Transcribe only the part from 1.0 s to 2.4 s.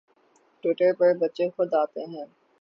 بچے خود آتے ہیں